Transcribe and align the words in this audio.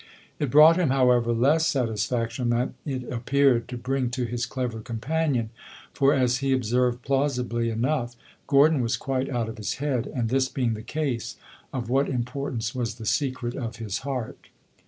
It 0.39 0.49
brought 0.49 0.77
him, 0.77 0.89
however, 0.89 1.31
less 1.31 1.67
satisfaction 1.67 2.49
than 2.49 2.73
it 2.87 3.07
appeared 3.13 3.67
to 3.67 3.77
bring 3.77 4.09
to 4.09 4.25
his 4.25 4.47
clever 4.47 4.79
companion; 4.79 5.51
for, 5.93 6.11
as 6.11 6.39
he 6.39 6.53
observed 6.53 7.03
plausibly 7.03 7.69
enough, 7.69 8.15
Gordon 8.47 8.81
was 8.81 8.97
quite 8.97 9.29
out 9.29 9.47
of 9.47 9.57
his 9.59 9.75
head, 9.75 10.07
and, 10.07 10.29
this 10.29 10.49
being 10.49 10.73
the 10.73 10.81
case, 10.81 11.35
of 11.71 11.87
what 11.87 12.09
importance 12.09 12.73
was 12.73 12.95
the 12.95 13.05
secret 13.05 13.53
of 13.53 13.75
his 13.75 13.99
heart? 13.99 14.47